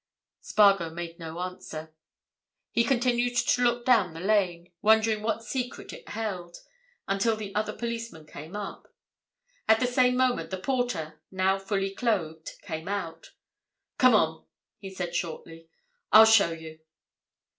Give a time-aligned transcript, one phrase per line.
[0.39, 1.93] Spargo made no answer.
[2.71, 6.57] He continued to look down the lane, wondering what secret it held,
[7.07, 8.87] until the other policeman came up.
[9.67, 13.33] At the same moment the porter, now fully clothed, came out.
[13.99, 14.43] "Come on!"
[14.79, 15.67] he said shortly.
[16.11, 16.79] "I'll show you."